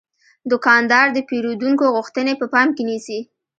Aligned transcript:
دوکاندار 0.51 1.07
د 1.13 1.17
پیرودونکو 1.29 1.85
غوښتنې 1.95 2.33
په 2.37 2.45
پام 2.53 2.67
کې 2.75 2.83
نیسي. 2.89 3.19